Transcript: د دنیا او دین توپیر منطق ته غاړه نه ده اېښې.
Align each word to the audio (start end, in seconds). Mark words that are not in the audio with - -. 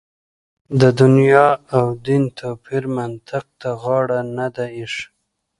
د 0.81 0.83
دنیا 1.01 1.47
او 1.77 1.85
دین 2.05 2.23
توپیر 2.39 2.83
منطق 2.97 3.45
ته 3.59 3.69
غاړه 3.81 4.19
نه 4.37 4.47
ده 4.55 4.65
اېښې. 4.77 5.05